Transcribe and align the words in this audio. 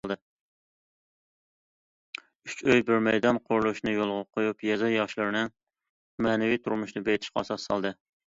‹‹ئۈچ 2.49 2.63
ئۆي، 2.69 2.83
بىر 2.87 3.03
مەيدان›› 3.09 3.41
قۇرۇلۇشىنى 3.51 3.93
يولغا 3.97 4.23
قويۇپ، 4.39 4.65
يېزا 4.69 4.89
ياشلىرىنىڭ 4.95 5.51
مەنىۋى 6.29 6.57
تۇرمۇشىنى 6.65 7.05
بېيىتىشقا 7.11 7.45
ئاساس 7.45 7.67
سالدى. 7.71 7.93